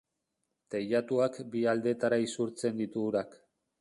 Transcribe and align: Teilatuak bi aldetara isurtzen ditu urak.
Teilatuak 0.75 1.37
bi 1.55 1.61
aldetara 1.73 2.19
isurtzen 2.25 2.81
ditu 2.85 3.05
urak. 3.11 3.39